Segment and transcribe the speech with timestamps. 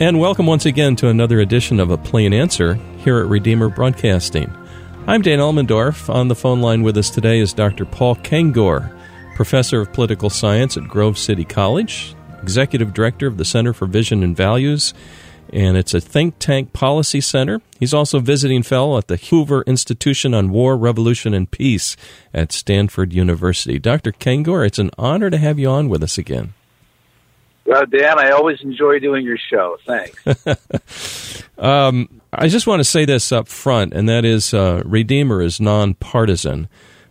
[0.00, 4.50] And welcome once again to another edition of A Plain Answer here at Redeemer Broadcasting.
[5.06, 6.08] I'm Dan Elmendorf.
[6.08, 7.84] On the phone line with us today is Dr.
[7.84, 8.98] Paul Kengor,
[9.36, 14.22] professor of political science at Grove City College, executive director of the Center for Vision
[14.22, 14.94] and Values,
[15.52, 17.60] and it's a think tank policy center.
[17.78, 21.94] He's also visiting fellow at the Hoover Institution on War, Revolution, and Peace
[22.32, 23.78] at Stanford University.
[23.78, 24.12] Dr.
[24.12, 26.54] Kengor, it's an honor to have you on with us again.
[27.64, 29.76] Well, Dan, I always enjoy doing your show.
[29.86, 31.42] Thanks.
[31.58, 35.60] um, I just want to say this up front, and that is uh, Redeemer is
[35.60, 36.68] nonpartisan.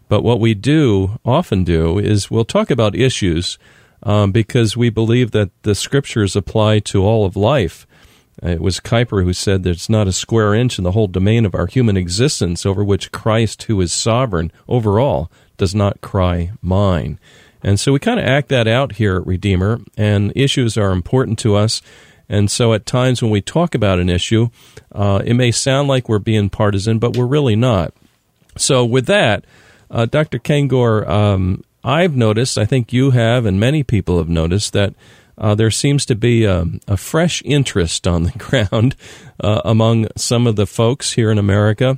[0.07, 3.59] But what we do, often do, is we'll talk about issues
[4.03, 7.85] um, because we believe that the scriptures apply to all of life.
[8.41, 11.53] It was Kuyper who said there's not a square inch in the whole domain of
[11.53, 17.19] our human existence over which Christ, who is sovereign over all, does not cry mine.
[17.61, 21.39] And so we kind of act that out here at Redeemer, and issues are important
[21.39, 21.81] to us.
[22.29, 24.49] And so at times when we talk about an issue,
[24.91, 27.93] uh, it may sound like we're being partisan, but we're really not.
[28.55, 29.45] So with that,
[29.89, 30.37] uh, Dr.
[30.37, 34.93] Kengor, um, I've noticed, I think you have, and many people have noticed that
[35.37, 38.95] uh, there seems to be a, a, fresh interest on the ground
[39.39, 41.97] uh, among some of the folks here in America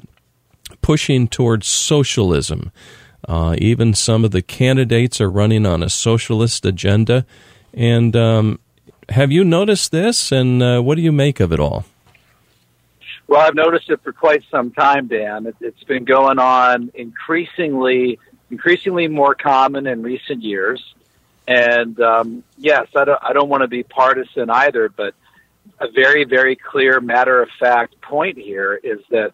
[0.82, 2.72] pushing towards socialism.
[3.28, 7.26] Uh, even some of the candidates are running on a socialist agenda.
[7.74, 8.60] And um,
[9.10, 10.32] have you noticed this?
[10.32, 11.86] And uh, what do you make of it all?
[13.28, 15.46] Well, I've noticed it for quite some time, Dan.
[15.46, 20.84] It, has been going on increasingly, increasingly more common in recent years.
[21.48, 25.16] And um, yes, I don't, I don't want to be partisan either, but
[25.80, 29.34] a very, very clear matter of fact point here is that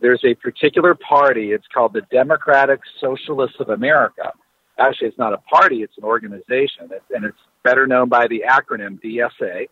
[0.00, 1.52] there's a particular party.
[1.52, 4.32] It's called the Democratic Socialists of America.
[4.78, 9.00] Actually, it's not a party, it's an organization, and it's better known by the acronym
[9.02, 9.68] DSA.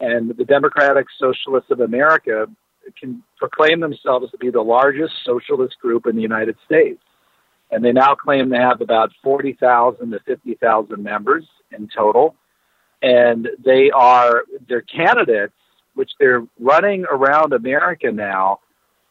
[0.00, 2.46] And the Democratic Socialists of America
[3.00, 7.00] can proclaim themselves to be the largest socialist group in the United States.
[7.70, 12.36] And they now claim to have about 40,000 to 50,000 members in total.
[13.02, 15.54] And they are, their candidates,
[15.94, 18.60] which they're running around America now,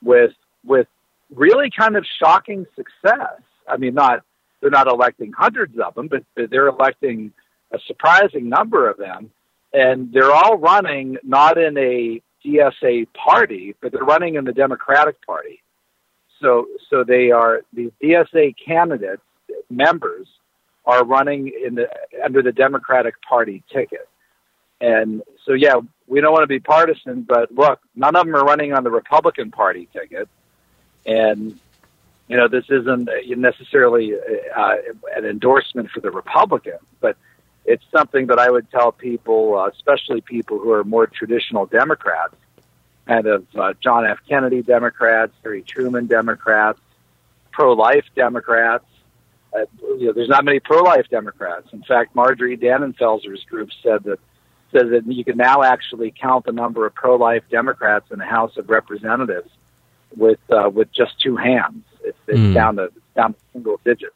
[0.05, 0.31] with
[0.63, 0.87] with
[1.33, 3.41] really kind of shocking success.
[3.67, 4.23] I mean, not
[4.61, 7.33] they're not electing hundreds of them, but they're electing
[7.73, 9.31] a surprising number of them,
[9.73, 15.23] and they're all running not in a DSA party, but they're running in the Democratic
[15.25, 15.61] Party.
[16.41, 19.21] So, so they are these DSA candidates
[19.69, 20.27] members
[20.85, 21.87] are running in the
[22.23, 24.07] under the Democratic Party ticket,
[24.81, 25.75] and so yeah,
[26.07, 28.91] we don't want to be partisan, but look, none of them are running on the
[28.91, 30.29] Republican Party ticket.
[31.05, 31.59] And,
[32.27, 34.13] you know, this isn't necessarily
[34.55, 34.75] uh,
[35.15, 37.17] an endorsement for the Republican, but
[37.65, 42.35] it's something that I would tell people, uh, especially people who are more traditional Democrats,
[43.07, 44.19] kind of uh, John F.
[44.27, 46.79] Kennedy Democrats, Harry Truman Democrats,
[47.51, 48.85] pro-life Democrats.
[49.53, 49.65] Uh,
[49.97, 51.69] you know, there's not many pro-life Democrats.
[51.71, 54.19] In fact, Marjorie Dannenfelser's group said that
[54.71, 58.57] says that you can now actually count the number of pro-life Democrats in the House
[58.57, 59.49] of Representatives
[60.15, 61.83] with uh, with just two hands.
[62.03, 62.53] It's, it's mm.
[62.53, 64.13] down to down to single digits.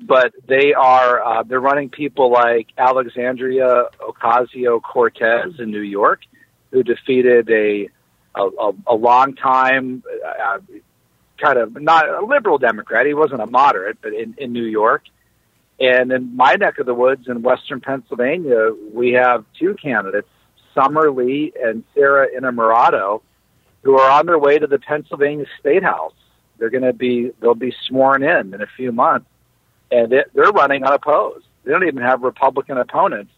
[0.00, 6.20] But they are uh, they're running people like Alexandria Ocasio Cortez in New York,
[6.70, 7.88] who defeated a
[8.34, 10.58] a, a long time uh,
[11.38, 13.06] kind of not a liberal Democrat.
[13.06, 15.04] He wasn't a moderate, but in, in New York.
[15.78, 20.28] And in my neck of the woods in western Pennsylvania, we have two candidates,
[20.74, 23.22] Summer Lee and Sarah Innamorato,
[23.82, 26.14] who are on their way to the Pennsylvania State House.
[26.58, 29.26] They're going to be they'll be sworn in in a few months,
[29.90, 31.44] and they're running unopposed.
[31.64, 33.32] They don't even have Republican opponents.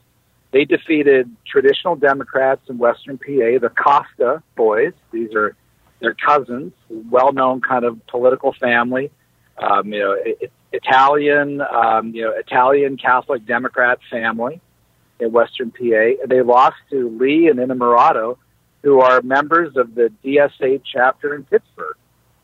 [0.53, 4.93] They defeated traditional Democrats in Western PA, the Costa boys.
[5.13, 5.57] These are
[6.01, 9.11] their cousins, well-known kind of political family.
[9.61, 14.61] Um, you know, it, Italian, um, you know, Italian Catholic Democrat family
[15.19, 16.27] in Western PA.
[16.27, 18.37] They lost to Lee and Innamorato,
[18.83, 21.97] who are members of the DSA chapter in Pittsburgh,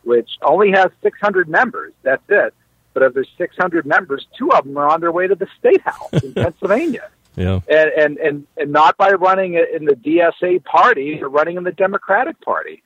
[0.02, 1.92] which only has 600 members.
[2.02, 2.54] That's it.
[2.92, 5.80] But of their 600 members, two of them are on their way to the state
[5.82, 7.10] house in Pennsylvania.
[7.36, 7.60] Yeah.
[7.68, 11.72] And, and, and, and not by running in the DSA party, they're running in the
[11.72, 12.82] Democratic Party.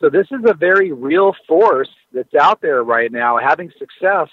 [0.00, 4.28] So this is a very real force that's out there right now having success.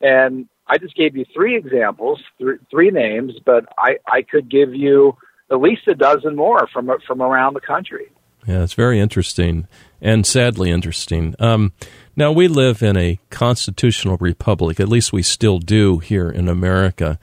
[0.00, 4.74] And I just gave you three examples, th- three names, but I, I could give
[4.74, 5.16] you
[5.50, 8.10] at least a dozen more from from around the country.
[8.46, 9.66] Yeah, it's very interesting
[10.00, 11.34] and sadly interesting.
[11.38, 11.72] Um,
[12.16, 14.80] now we live in a constitutional republic.
[14.80, 17.18] At least we still do here in America.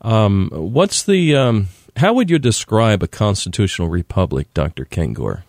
[0.00, 4.84] Um, what's the um, how would you describe a constitutional republic, Dr.
[4.84, 5.42] Kengor?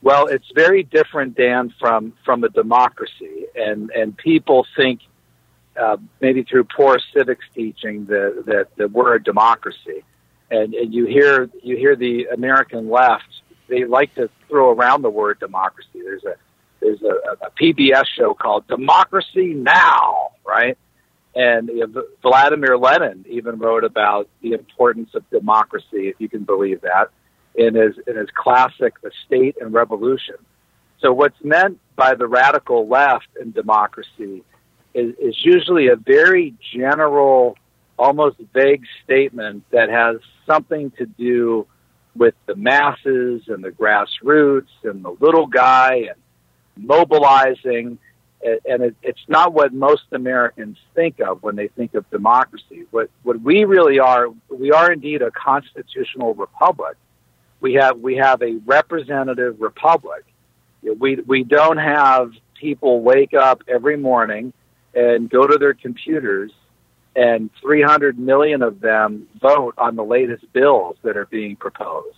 [0.00, 5.00] Well, it's very different, Dan, from from a democracy, and and people think
[5.78, 10.04] uh, maybe through poor civics teaching that that that we're a democracy,
[10.50, 13.24] and, and you hear you hear the American left
[13.68, 15.88] they like to throw around the word democracy.
[16.02, 16.34] There's a
[16.80, 20.78] there's a, a PBS show called Democracy Now, right?
[21.34, 26.44] And you know, Vladimir Lenin even wrote about the importance of democracy, if you can
[26.44, 27.10] believe that,
[27.54, 30.36] in his in his classic The State and Revolution.
[31.00, 34.42] So what's meant by the radical left in democracy
[34.94, 37.56] is, is usually a very general,
[37.98, 40.16] almost vague statement that has
[40.46, 41.66] something to do
[42.16, 47.98] with the masses and the grassroots and the little guy and mobilizing.
[48.42, 52.86] And it, it's not what most Americans think of when they think of democracy.
[52.90, 56.96] What, what we really are, we are indeed a constitutional republic.
[57.60, 60.24] We have, we have a representative republic.
[60.82, 64.52] We, we don't have people wake up every morning
[64.94, 66.52] and go to their computers
[67.16, 72.16] and 300 million of them vote on the latest bills that are being proposed.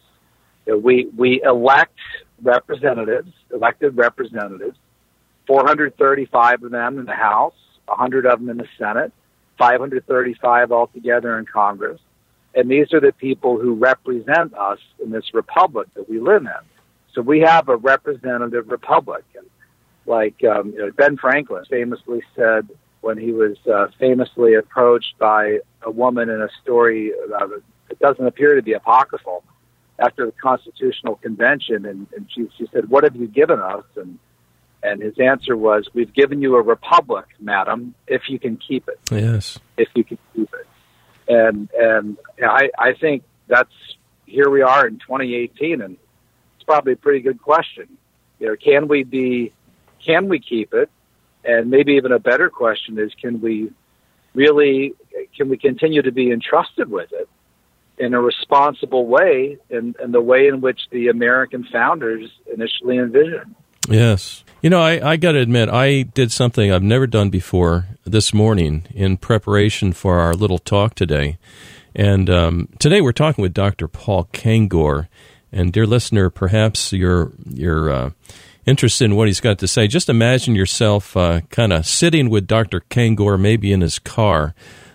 [0.66, 1.98] We, we elect
[2.42, 4.76] representatives, elected representatives,
[5.46, 7.54] 435 of them in the House,
[7.86, 9.12] 100 of them in the Senate,
[9.58, 12.00] 535 altogether in Congress.
[12.54, 16.64] And these are the people who represent us in this republic that we live in.
[17.14, 19.24] So we have a representative republic.
[19.36, 19.46] And
[20.06, 22.68] like um, you know, Ben Franklin famously said,
[23.00, 28.54] when he was uh, famously approached by a woman in a story that doesn't appear
[28.54, 29.42] to be apocryphal
[29.98, 34.18] after the Constitutional Convention, and, and she, she said, "What have you given us?" and
[34.82, 38.98] and his answer was, "We've given you a republic, madam, if you can keep it."
[39.10, 40.66] Yes, if you can keep it,
[41.30, 43.72] and and I I think that's
[44.26, 45.96] here we are in 2018, and
[46.56, 47.88] it's probably a pretty good question.
[48.38, 49.52] You know, can we be,
[50.04, 50.88] can we keep it?
[51.44, 53.72] And maybe even a better question is, can we
[54.34, 54.94] really,
[55.36, 57.28] can we continue to be entrusted with it
[57.98, 63.54] in a responsible way, in, in the way in which the American founders initially envisioned?
[63.90, 64.44] Yes.
[64.62, 68.32] You know, I, I got to admit, I did something I've never done before this
[68.32, 71.38] morning in preparation for our little talk today.
[71.94, 73.88] And um, today we're talking with Dr.
[73.88, 75.08] Paul Kengor.
[75.50, 78.10] And dear listener, perhaps you're you're uh,
[78.66, 82.46] interested in what he's got to say, just imagine yourself uh, kind of sitting with
[82.46, 82.82] Dr.
[82.90, 84.54] Kengor, maybe in his car,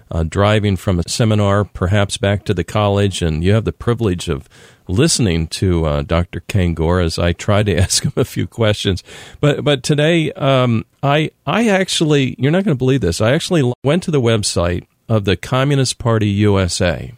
[0.10, 4.30] uh, driving from a seminar, perhaps back to the college, and you have the privilege
[4.30, 4.48] of
[4.88, 6.42] listening to uh, Dr.
[6.42, 9.04] Kengor as I try to ask him a few questions.
[9.40, 13.22] But but today, um, I I actually you're not going to believe this.
[13.22, 17.14] I actually went to the website of the Communist Party USA.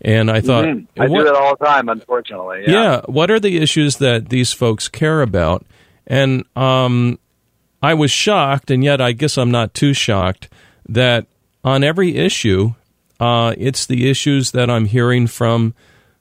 [0.00, 1.00] And I thought, mm-hmm.
[1.00, 2.64] I what, do that all the time, unfortunately.
[2.66, 2.72] Yeah.
[2.72, 3.00] yeah.
[3.06, 5.64] What are the issues that these folks care about?
[6.06, 7.18] And um,
[7.82, 10.50] I was shocked, and yet I guess I'm not too shocked
[10.88, 11.26] that
[11.64, 12.74] on every issue,
[13.18, 15.74] uh, it's the issues that I'm hearing from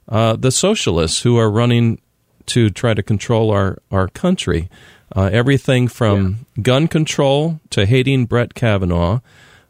[0.07, 1.99] uh, the socialists who are running
[2.47, 4.69] to try to control our, our country.
[5.15, 6.63] Uh, everything from yeah.
[6.63, 9.19] gun control to hating Brett Kavanaugh,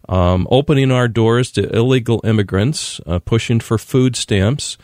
[0.07, 4.77] um, opening our doors to illegal immigrants, uh, pushing for food stamps,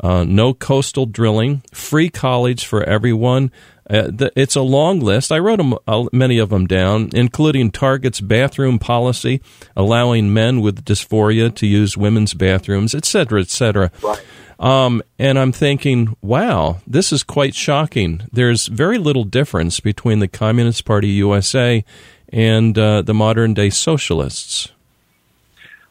[0.00, 3.50] uh, no coastal drilling, free college for everyone,
[3.90, 5.30] uh, the, it's a long list.
[5.30, 9.40] I wrote them, uh, many of them down, including Target's bathroom policy,
[9.76, 13.90] allowing men with dysphoria to use women's bathrooms, et cetera, et cetera.
[14.02, 14.22] Right.
[14.58, 18.22] Um, and I'm thinking, wow, this is quite shocking.
[18.32, 21.84] There's very little difference between the Communist Party USA
[22.30, 24.72] and uh, the modern day socialists.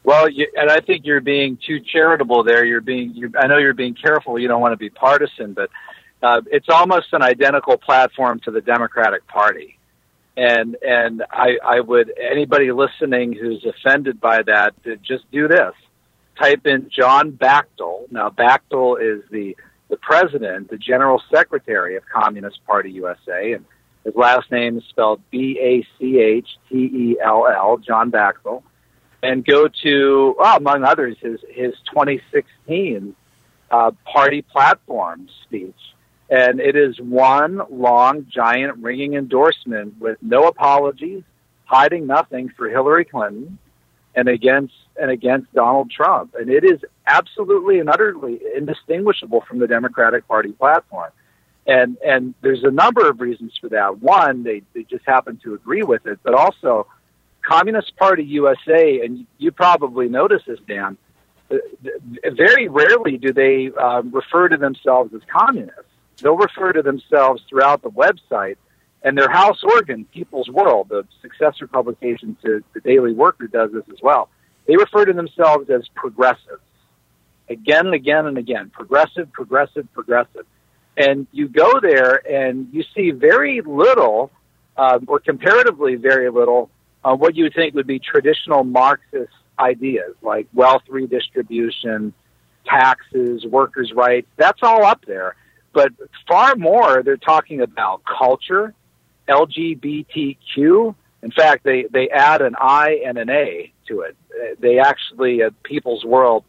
[0.04, 2.64] Well, you, and I think you're being too charitable there.
[2.64, 4.38] You're being, you, I know you're being careful.
[4.38, 5.70] You don't want to be partisan, but
[6.22, 9.78] uh, it's almost an identical platform to the Democratic Party.
[10.38, 15.74] And and I, I would anybody listening who's offended by that just do this:
[16.40, 18.12] type in John Bachtell.
[18.12, 19.56] Now Bachtell is the
[19.90, 23.66] the president, the general secretary of Communist Party USA, and
[24.04, 27.78] his last name is spelled B A C H T E L L.
[27.78, 28.64] John Bachtell.
[29.24, 33.16] And go to, well, among others, his his 2016
[33.72, 35.76] uh, party platform speech
[36.30, 41.24] and it is one long, giant, ringing endorsement with no apologies,
[41.66, 43.60] hiding nothing for Hillary Clinton
[44.16, 46.36] and against and against Donald Trump.
[46.40, 51.12] And it is absolutely and utterly indistinguishable from the Democratic Party platform.
[51.68, 54.00] And and there's a number of reasons for that.
[54.00, 56.88] One, they, they just happen to agree with it, but also
[57.42, 60.98] Communist Party USA, and you probably notice this, Dan,
[61.50, 65.82] very rarely do they uh, refer to themselves as communists.
[66.22, 68.58] They'll refer to themselves throughout the website
[69.06, 73.84] and their house organ, People's World, the successor publication to the Daily Worker, does this
[73.94, 74.30] as well.
[74.68, 76.64] They refer to themselves as progressives.
[77.48, 78.72] Again and again and again.
[78.72, 80.48] Progressive, progressive, progressive.
[80.98, 84.32] And you go there and you see very little,
[84.76, 86.72] uh, or comparatively very little,
[87.04, 92.12] uh, what you would think would be traditional Marxist ideas like wealth redistribution,
[92.66, 94.28] taxes, workers' rights.
[94.36, 95.36] That's all up there.
[95.74, 95.92] But
[96.28, 98.74] far more, they're talking about culture,
[99.28, 100.96] LGBTQ.
[101.22, 104.18] In fact, they, they add an I and an A to it.
[104.60, 106.44] They actually, at People's World,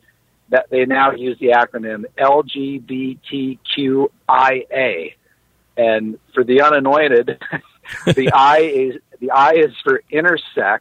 [0.50, 5.14] that they now use the acronym LGBTQIA.
[5.76, 7.42] And for the unanointed,
[8.06, 10.80] the I is the I is for intersex,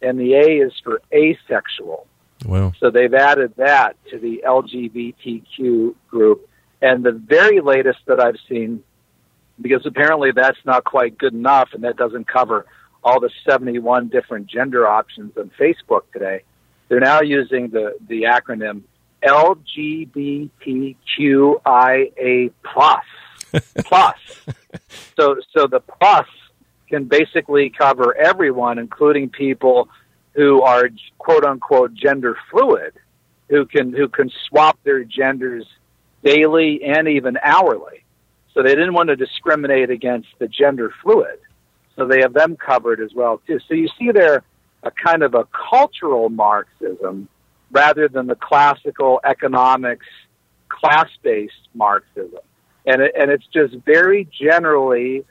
[0.00, 2.06] and the A is for asexual.
[2.44, 2.72] Wow.
[2.78, 6.48] So they've added that to the LGBTQ group.
[6.80, 8.84] And the very latest that I've seen,
[9.60, 12.66] because apparently that's not quite good enough and that doesn't cover
[13.02, 16.42] all the 71 different gender options on Facebook today,
[16.88, 18.82] they're now using the, the acronym
[19.24, 20.50] LGBTQIA
[22.64, 23.04] plus.
[23.84, 24.18] plus.
[25.16, 26.26] So, so the plus
[26.88, 29.88] can basically cover everyone, including people
[30.34, 30.88] who are
[31.18, 32.94] quote unquote gender fluid,
[33.48, 35.66] who can who can swap their genders
[36.22, 38.04] daily and even hourly.
[38.58, 41.38] So they didn't want to discriminate against the gender fluid.
[41.94, 43.60] So they have them covered as well too.
[43.68, 44.42] So you see there
[44.82, 47.28] a kind of a cultural Marxism
[47.70, 50.06] rather than the classical economics
[50.68, 52.40] class-based Marxism.
[52.84, 55.24] And it, and it's just very generally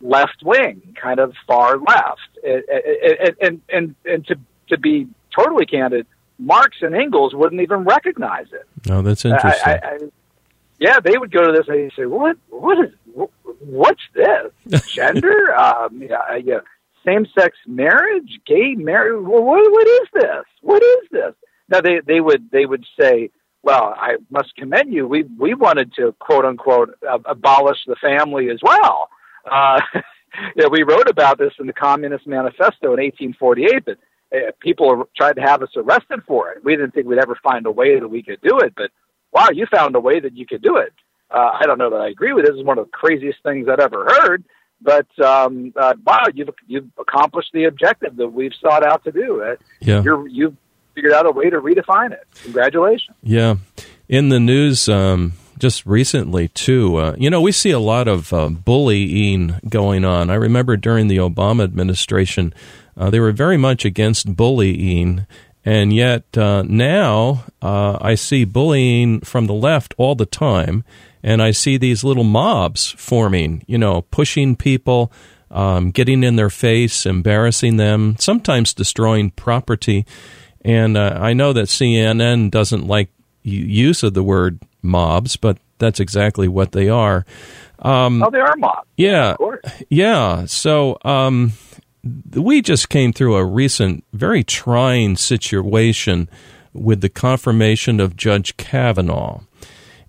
[0.00, 2.20] left wing, kind of far left.
[2.42, 6.06] And, and, and, and to, to be totally candid,
[6.38, 8.66] Marx and Engels wouldn't even recognize it.
[8.90, 9.62] Oh, that's interesting.
[9.62, 9.98] I, I,
[10.80, 12.38] yeah, they would go to this and they'd say, "What?
[12.48, 12.92] What is?
[13.60, 14.82] What's this?
[14.92, 15.54] Gender?
[15.58, 16.60] um, yeah, yeah,
[17.06, 18.40] same-sex marriage?
[18.46, 19.22] Gay marriage?
[19.22, 20.44] What, what is this?
[20.62, 21.34] What is this?"
[21.68, 23.30] Now they they would they would say,
[23.62, 25.06] "Well, I must commend you.
[25.06, 26.96] We we wanted to quote unquote
[27.26, 29.10] abolish the family as well."
[29.50, 29.80] Uh,
[30.56, 33.98] yeah, we wrote about this in the Communist Manifesto in 1848, but
[34.34, 36.64] uh, people tried to have us arrested for it.
[36.64, 38.90] We didn't think we'd ever find a way that we could do it, but
[39.32, 40.92] wow, you found a way that you could do it.
[41.30, 42.48] Uh, I don't know that I agree with it.
[42.48, 44.44] This is one of the craziest things I've ever heard.
[44.82, 49.42] But um, uh, wow, you've you've accomplished the objective that we've sought out to do.
[49.42, 50.56] Uh, yeah, you're, you've
[50.94, 52.26] figured out a way to redefine it.
[52.42, 53.16] Congratulations.
[53.22, 53.56] Yeah,
[54.08, 56.96] in the news um, just recently too.
[56.96, 60.30] Uh, you know, we see a lot of uh, bullying going on.
[60.30, 62.54] I remember during the Obama administration,
[62.96, 65.26] uh, they were very much against bullying.
[65.64, 70.84] And yet uh, now uh, I see bullying from the left all the time,
[71.22, 75.12] and I see these little mobs forming, you know, pushing people,
[75.50, 80.06] um, getting in their face, embarrassing them, sometimes destroying property.
[80.62, 83.10] And uh, I know that CNN doesn't like
[83.42, 87.26] use of the word mobs, but that's exactly what they are.
[87.80, 88.88] Um, oh, they are mobs.
[88.96, 89.36] Yeah,
[89.88, 90.44] yeah.
[90.46, 91.52] So um,
[92.02, 96.28] we just came through a recent, very trying situation
[96.72, 99.40] with the confirmation of Judge Kavanaugh.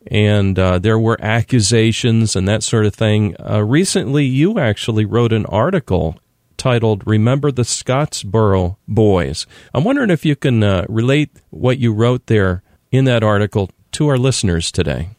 [0.08, 3.36] And uh, there were accusations and that sort of thing.
[3.40, 6.18] Uh, recently, you actually wrote an article
[6.58, 9.46] titled Remember the Scottsboro Boys.
[9.74, 14.08] I'm wondering if you can uh, relate what you wrote there in that article to
[14.08, 15.10] our listeners today.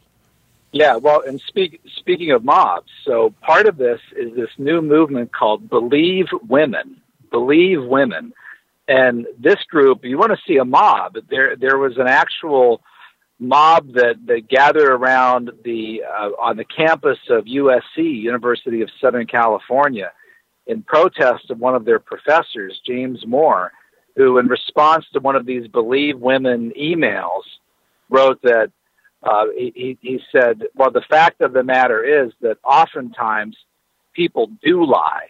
[0.72, 5.30] Yeah, well, and speak, speaking of mobs, so part of this is this new movement
[5.34, 7.02] called Believe Women.
[7.30, 8.32] Believe Women.
[8.88, 11.16] And this group, you want to see a mob.
[11.28, 12.80] There, there was an actual
[13.38, 19.26] mob that, that gathered around the uh, on the campus of USC, University of Southern
[19.26, 20.12] California,
[20.66, 23.72] in protest of one of their professors, James Moore,
[24.16, 27.42] who, in response to one of these Believe Women emails,
[28.08, 28.70] wrote that
[29.22, 33.56] uh, he, he said, well, the fact of the matter is that oftentimes
[34.14, 35.28] people do lie.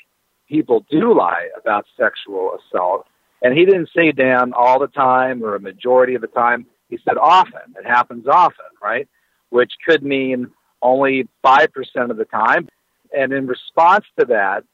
[0.49, 3.07] People do lie about sexual assault.
[3.43, 6.67] And he didn't say damn all the time or a majority of the time.
[6.89, 7.75] He said often.
[7.79, 9.09] It happens often, right?
[9.51, 11.69] Which could mean only 5%
[12.11, 12.69] of the time.
[13.17, 14.65] And in response to that,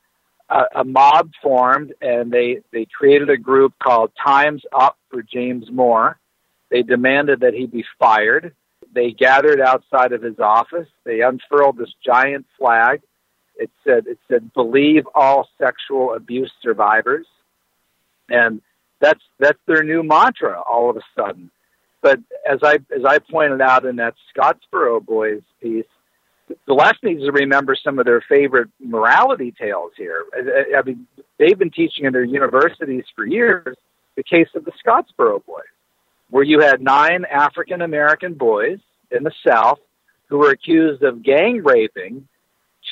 [0.48, 5.66] a, a mob formed and they, they created a group called Time's Up for James
[5.70, 6.18] Moore.
[6.70, 8.54] They demanded that he be fired
[8.94, 10.88] they gathered outside of his office.
[11.04, 13.02] They unfurled this giant flag.
[13.56, 17.26] It said, it said, believe all sexual abuse survivors.
[18.28, 18.62] And
[19.00, 21.50] that's, that's their new mantra all of a sudden.
[22.00, 25.84] But as I as I pointed out in that Scottsboro Boys piece,
[26.66, 30.24] the left needs to remember some of their favorite morality tales here.
[30.32, 31.06] I, I mean,
[31.38, 33.76] they've been teaching in their universities for years
[34.16, 35.64] the case of the Scottsboro Boys,
[36.30, 38.78] where you had nine African American boys
[39.10, 39.80] in the South
[40.28, 42.28] who were accused of gang raping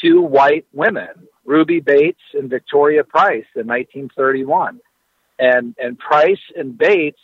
[0.00, 4.81] two white women, Ruby Bates and Victoria Price, in 1931.
[5.38, 7.21] And and Price and Bates,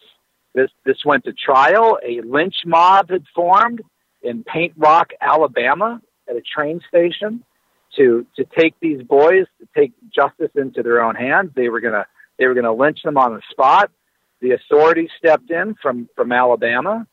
[0.54, 1.98] this this went to trial.
[2.06, 3.82] A lynch mob had formed
[4.22, 7.42] in Paint Rock, Alabama, at a train station
[7.96, 11.52] to to take these boys to take justice into their own hands.
[11.54, 12.06] They were gonna
[12.38, 13.90] they were gonna lynch them on the spot.
[14.42, 17.06] The authorities stepped in from from Alabama,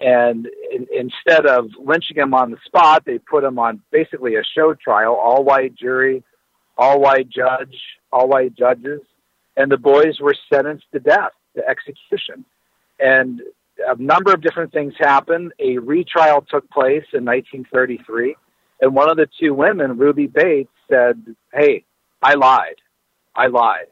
[0.00, 4.44] and in, instead of lynching them on the spot, they put them on basically a
[4.44, 6.22] show trial, all white jury,
[6.76, 7.76] all white judge,
[8.12, 9.00] all white judges,
[9.56, 12.44] and the boys were sentenced to death, to execution.
[13.00, 13.40] And
[13.88, 15.54] a number of different things happened.
[15.60, 18.36] A retrial took place in 1933
[18.84, 21.84] and one of the two women, Ruby Bates, said, "Hey,
[22.22, 22.76] I lied.
[23.34, 23.86] I lied.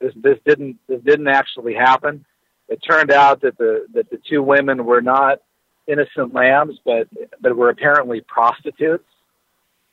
[0.00, 2.24] This this didn't this didn't actually happen."
[2.68, 5.40] It turned out that the that the two women were not
[5.86, 7.08] innocent lambs, but
[7.40, 9.08] but were apparently prostitutes,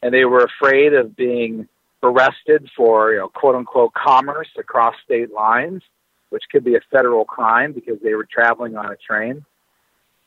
[0.02, 1.68] and they were afraid of being
[2.04, 5.82] arrested for you know quote unquote commerce across state lines,
[6.30, 9.46] which could be a federal crime because they were traveling on a train.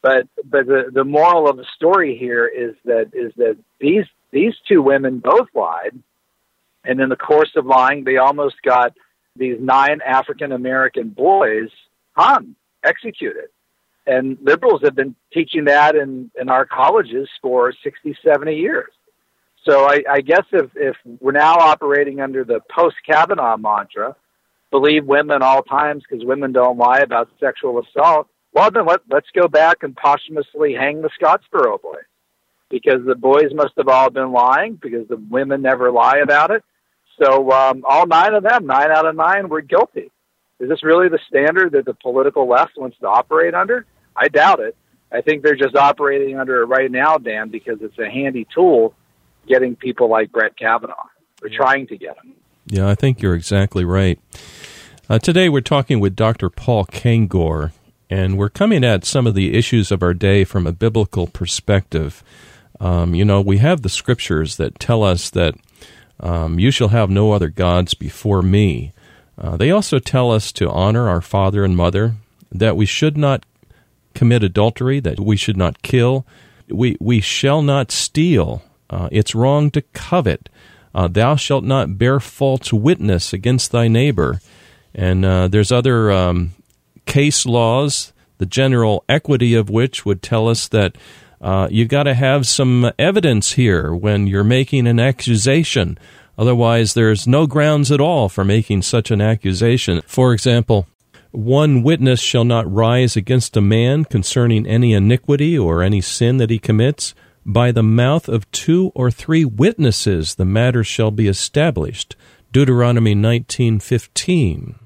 [0.01, 4.55] But but the the moral of the story here is that is that these these
[4.67, 5.99] two women both lied,
[6.83, 8.95] and in the course of lying, they almost got
[9.37, 11.69] these nine African American boys
[12.19, 13.49] hung, executed.
[14.07, 18.91] And liberals have been teaching that in, in our colleges for 60, 70 years.
[19.69, 24.17] So I, I guess if, if we're now operating under the post Kavanaugh mantra,
[24.71, 29.29] believe women all times because women don't lie about sexual assault, well, then let, let's
[29.35, 32.05] go back and posthumously hang the Scottsboro boys
[32.71, 36.65] because the boys must have all been lying because the women never lie about it.
[37.23, 40.11] So um, all nine of them, nine out of nine, were guilty.
[40.61, 43.87] Is this really the standard that the political left wants to operate under?
[44.17, 44.77] I doubt it.
[45.13, 48.95] I think they're just operating under it right now, Dan, because it's a handy tool
[49.47, 51.07] getting people like Brett Kavanaugh.
[51.41, 52.35] We're trying to get them.
[52.67, 54.19] Yeah, I think you're exactly right.
[55.09, 56.51] Uh, today we're talking with Dr.
[56.51, 57.73] Paul Kengor,
[58.11, 62.23] and we're coming at some of the issues of our day from a biblical perspective.
[62.79, 65.55] Um, you know, we have the scriptures that tell us that
[66.21, 68.93] um, you shall have no other gods before me.
[69.41, 72.15] Uh, they also tell us to honor our father and mother,
[72.51, 73.45] that we should not
[74.15, 76.27] commit adultery, that we should not kill,
[76.69, 78.63] we, we shall not steal.
[78.91, 80.49] Uh, it's wrong to covet.
[80.95, 84.41] Uh, thou shalt not bear false witness against thy neighbor.
[84.95, 86.53] And uh, there's other um,
[87.07, 90.97] case laws, the general equity of which would tell us that
[91.41, 95.99] uh, you got to have some evidence here when you're making an accusation.
[96.39, 100.01] Otherwise, there's no grounds at all for making such an accusation.
[100.07, 100.87] For example,
[101.33, 106.51] one witness shall not rise against a man concerning any iniquity or any sin that
[106.51, 107.13] he commits.
[107.45, 112.15] By the mouth of two or three witnesses the matter shall be established.
[112.53, 114.77] Deuteronomy 19:15.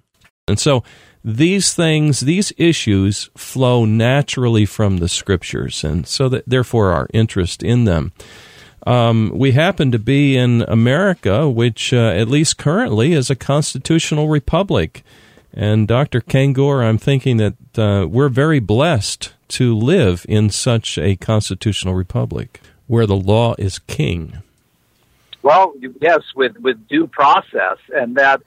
[0.48, 0.82] And so
[1.24, 7.62] these things, these issues flow naturally from the scriptures, and so that therefore our interest
[7.62, 8.12] in them.
[8.86, 14.28] Um, we happen to be in America, which, uh, at least currently, is a constitutional
[14.28, 15.04] republic.
[15.54, 16.20] And Dr.
[16.20, 22.60] Kengor, I'm thinking that uh, we're very blessed to live in such a constitutional republic
[22.86, 24.38] where the law is king.
[25.42, 28.42] Well, yes, with, with due process, and that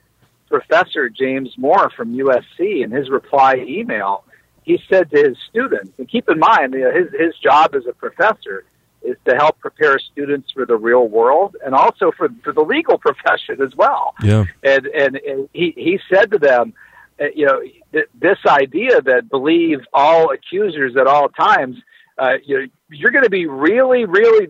[0.48, 4.24] Professor James Moore from USC in his reply email,
[4.64, 7.86] he said to his students, and keep in mind, you know, his, his job as
[7.86, 8.64] a professor
[9.06, 12.98] is to help prepare students for the real world and also for, for the legal
[13.06, 14.14] profession as well.
[14.22, 14.44] Yeah.
[14.62, 16.74] And, and, and he, he said to them,
[17.20, 17.60] uh, you know,
[17.92, 21.76] th- this idea that believe all accusers at all times,
[22.18, 24.48] uh, you know, you're going to be really, really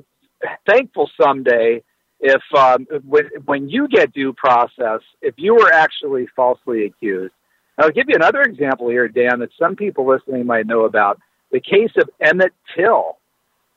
[0.67, 1.83] thankful someday
[2.21, 7.33] if um, when when you get due process, if you were actually falsely accused.
[7.79, 11.21] I'll give you another example here, Dan, that some people listening might know about.
[11.53, 13.19] The case of Emmett Till.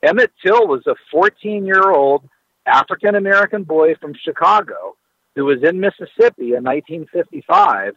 [0.02, 2.28] Emmett Till was a 14 year old
[2.66, 4.96] African American boy from Chicago
[5.36, 7.96] who was in Mississippi in 1955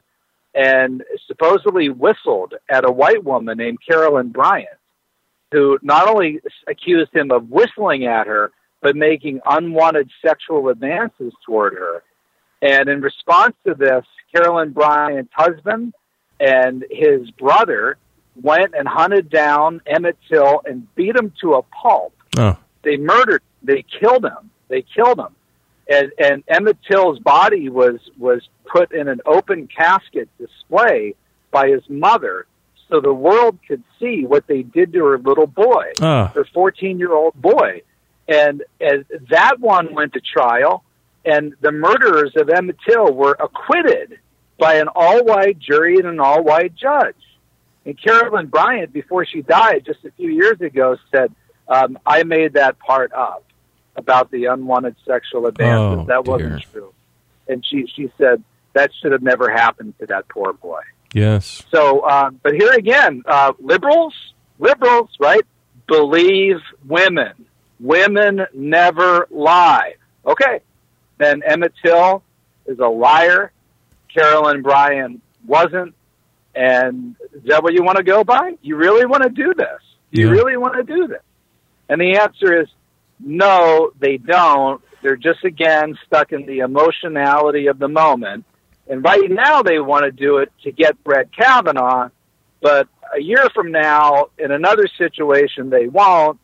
[0.55, 4.79] and supposedly whistled at a white woman named Carolyn Bryant,
[5.51, 11.75] who not only accused him of whistling at her, but making unwanted sexual advances toward
[11.75, 12.03] her.
[12.61, 15.95] And in response to this, Carolyn Bryant's husband
[16.39, 17.97] and his brother
[18.41, 22.15] went and hunted down Emmett Till and beat him to a pulp.
[22.37, 22.57] Oh.
[22.83, 24.51] They murdered, they killed him.
[24.69, 25.35] They killed him.
[25.91, 31.15] And, and Emmett Till's body was, was put in an open casket display
[31.51, 32.47] by his mother
[32.89, 36.31] so the world could see what they did to her little boy, Ah.
[36.35, 37.83] her 14 year old boy.
[38.29, 40.85] And, and that one went to trial,
[41.25, 44.19] and the murderers of Emmett Till were acquitted
[44.59, 47.17] by an all white jury and an all white judge.
[47.85, 51.33] And Carolyn Bryant, before she died just a few years ago, said,
[51.69, 53.45] um, I made that part up
[53.97, 56.01] about the unwanted sexual advances.
[56.03, 56.93] Oh, that wasn't true.
[57.49, 58.43] And she, she said,
[58.73, 60.81] that should have never happened to that poor boy.
[61.13, 61.63] Yes.
[61.71, 64.15] So, uh, but here again, uh, liberals,
[64.59, 65.45] liberals, right?
[65.87, 67.47] Believe women.
[67.81, 69.97] Women never lie.
[70.25, 70.61] Okay.
[71.19, 72.23] Then Emmett Till
[72.67, 73.53] is a liar.
[74.15, 75.95] Carolyn Bryant wasn't.
[76.55, 78.53] And is that what you want to go by?
[78.63, 79.81] You really want to do this?
[80.11, 80.33] You Yeah.
[80.33, 81.23] really want to do this?
[81.89, 82.69] And the answer is
[83.19, 84.83] no, they don't.
[85.03, 88.45] They're just again stuck in the emotionality of the moment.
[88.89, 92.11] And right now they want to do it to get Brett Kavanaugh,
[92.61, 96.39] but a year from now, in another situation, they won't.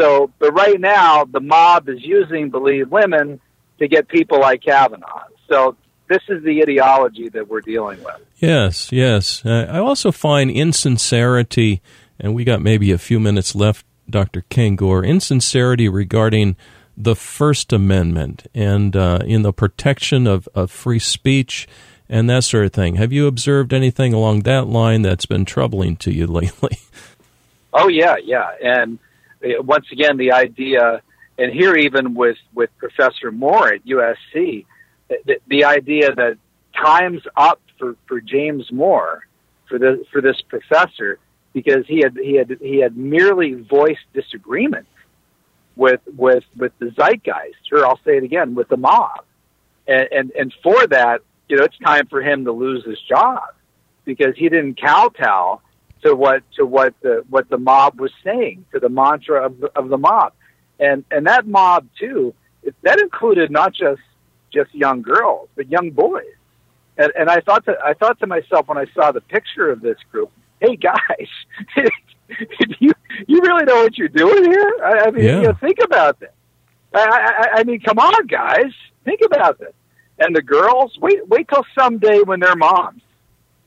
[0.00, 3.40] So, but right now, the mob is using Believe Women
[3.78, 5.24] to get people like Kavanaugh.
[5.48, 5.76] So
[6.08, 8.16] this is the ideology that we're dealing with.
[8.38, 9.44] Yes, yes.
[9.44, 11.82] Uh, I also find insincerity,
[12.18, 14.42] and we got maybe a few minutes left, Dr.
[14.50, 16.56] Kengor, insincerity regarding
[16.96, 21.66] the First Amendment and uh, in the protection of, of free speech
[22.08, 22.96] and that sort of thing.
[22.96, 26.78] Have you observed anything along that line that's been troubling to you lately?
[27.72, 28.98] Oh yeah, yeah, and
[29.44, 31.02] uh, once again, the idea,
[31.38, 34.64] and here even with with Professor Moore at USC,
[35.08, 36.38] the, the idea that
[36.74, 39.26] time's up for for James Moore,
[39.68, 41.18] for the for this professor,
[41.52, 44.86] because he had he had he had merely voiced disagreement
[45.76, 47.56] with with with the zeitgeist.
[47.68, 49.24] Sure, I'll say it again with the mob,
[49.86, 53.42] and and, and for that, you know, it's time for him to lose his job
[54.04, 55.60] because he didn't kowtow
[56.04, 59.70] to what to what the what the mob was saying to the mantra of the,
[59.76, 60.32] of the mob,
[60.78, 62.34] and and that mob too
[62.82, 64.00] that included not just
[64.54, 66.24] just young girls but young boys,
[66.96, 69.80] and and I thought to I thought to myself when I saw the picture of
[69.82, 71.28] this group, hey guys,
[72.80, 72.92] you
[73.26, 74.72] you really know what you're doing here?
[74.84, 75.36] I, I mean, Yeah.
[75.40, 76.30] you know, think about this.
[76.94, 77.00] I,
[77.54, 78.72] I, I mean, come on, guys,
[79.04, 79.72] think about this.
[80.18, 83.02] And the girls, wait wait till someday when they're moms,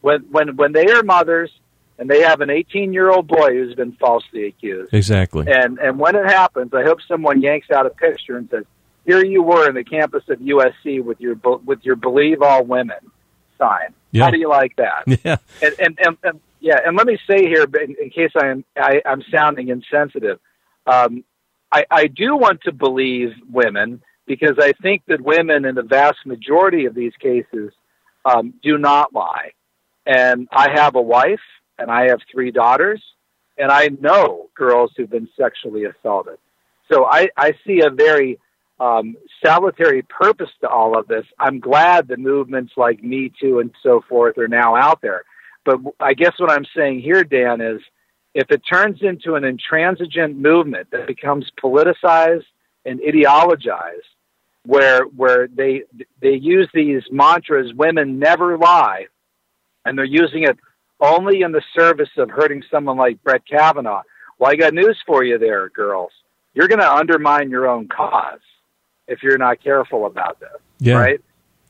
[0.02, 1.52] when when when they are mothers
[2.00, 4.94] and they have an 18 year old boy who's been falsely accused.
[4.94, 5.46] exactly.
[5.52, 8.64] And and when it happens, I hope someone yanks out a picture and says,
[9.08, 13.00] "Here you were in the campus of USC with your with your Believe All Women
[13.58, 14.26] sign." Yeah.
[14.26, 15.04] How do you like that?
[15.26, 15.38] Yeah.
[15.62, 18.64] and, and, and, and yeah, and let me say here, in, in case I am
[18.76, 20.40] I, I'm sounding insensitive,
[20.86, 21.24] um,
[21.72, 26.26] I, I do want to believe women because I think that women, in the vast
[26.26, 27.72] majority of these cases,
[28.26, 29.52] um, do not lie.
[30.06, 31.40] And I have a wife,
[31.78, 33.02] and I have three daughters,
[33.58, 36.38] and I know girls who've been sexually assaulted.
[36.92, 38.40] So I, I see a very
[38.80, 41.26] um, salutary purpose to all of this.
[41.40, 45.24] I'm glad the movements like Me Too and so forth are now out there.
[45.66, 47.82] But I guess what I'm saying here, Dan, is
[48.34, 52.46] if it turns into an intransigent movement that becomes politicized
[52.86, 54.08] and ideologized,
[54.66, 55.84] where where they
[56.22, 59.08] they use these mantras, women never lie,
[59.86, 60.58] and they're using it
[61.00, 64.04] only in the service of hurting someone like Brett Kavanaugh.
[64.40, 66.12] Well, I got news for you there, girls.
[66.54, 68.40] You're going to undermine your own cause
[69.08, 70.96] if you're not careful about this, Yeah.
[70.96, 71.22] right?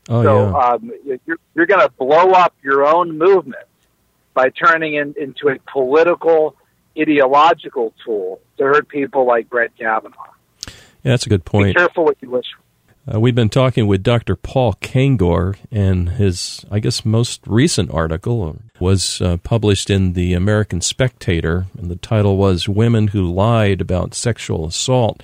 [0.08, 0.56] Oh, so yeah.
[0.58, 0.90] um,
[1.26, 3.66] you're, you're going to blow up your own movement
[4.34, 6.56] by turning it into a political,
[6.98, 10.14] ideological tool to hurt people like Brett Kavanaugh.
[10.66, 10.72] yeah,
[11.02, 11.68] that's a good point.
[11.68, 12.62] Be careful what you wish for.
[13.16, 14.36] Uh, we've been talking with Dr.
[14.36, 20.82] Paul Kengor, and his, I guess, most recent article was uh, published in the American
[20.82, 25.22] Spectator, and the title was Women Who Lied About Sexual Assault.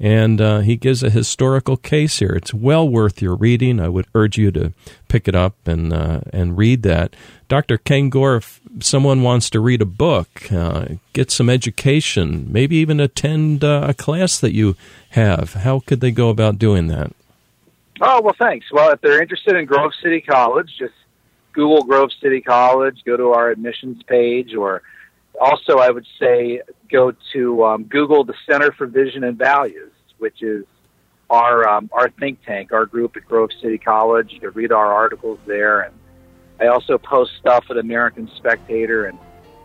[0.00, 2.30] And uh, he gives a historical case here.
[2.30, 3.78] It's well worth your reading.
[3.78, 4.72] I would urge you to
[5.08, 7.14] pick it up and uh, and read that.
[7.48, 7.76] Dr.
[7.76, 13.62] Kengor, if someone wants to read a book, uh, get some education, maybe even attend
[13.62, 14.74] uh, a class that you
[15.10, 17.12] have, how could they go about doing that?
[18.00, 18.66] Oh, well, thanks.
[18.72, 20.94] Well, if they're interested in Grove City College, just
[21.52, 24.82] Google Grove City College, go to our admissions page, or
[25.40, 30.42] also I would say go to um, Google the Center for Vision and Values, which
[30.42, 30.64] is
[31.28, 34.32] our um, our think tank, our group at Grove City College.
[34.32, 35.94] You can read our articles there, and
[36.60, 39.18] I also post stuff at American Spectator, and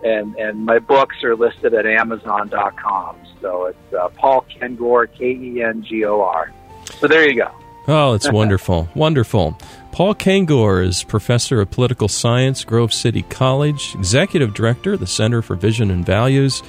[0.04, 3.17] and and my books are listed at Amazon.com.
[3.41, 6.54] So it's uh, Paul Kengor, K E N G O R.
[6.99, 7.51] So there you go.
[7.88, 9.58] Oh, it's wonderful, wonderful.
[9.95, 15.41] Paul Kengor is professor of political science, Grove City College, executive director, of the Center
[15.41, 16.62] for Vision and Values.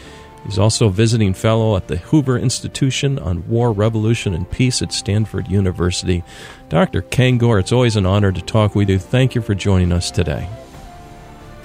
[0.44, 4.92] He's also a visiting fellow at the Hoover Institution on War, Revolution, and Peace at
[4.92, 6.22] Stanford University.
[6.68, 7.02] Dr.
[7.02, 9.00] Kengor, it's always an honor to talk with you.
[9.00, 10.48] Thank you for joining us today.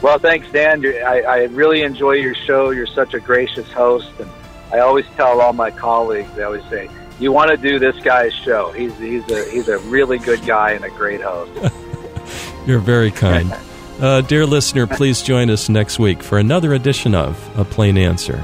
[0.01, 0.83] Well, thanks, Dan.
[0.83, 2.71] I, I really enjoy your show.
[2.71, 4.31] You're such a gracious host, and
[4.73, 6.31] I always tell all my colleagues.
[6.39, 6.89] I always say,
[7.21, 8.71] "You want to do this guy's show.
[8.71, 11.73] He's he's a he's a really good guy and a great host."
[12.67, 13.53] You're very kind.
[13.99, 18.43] Uh, dear listener, please join us next week for another edition of A Plain Answer.